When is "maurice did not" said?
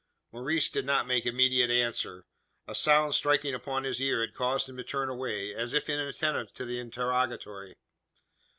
0.31-1.05